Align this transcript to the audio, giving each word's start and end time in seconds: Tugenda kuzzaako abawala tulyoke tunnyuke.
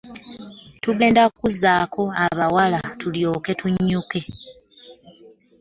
Tugenda 0.83 1.23
kuzzaako 1.37 2.03
abawala 2.25 2.79
tulyoke 2.99 3.51
tunnyuke. 3.59 4.19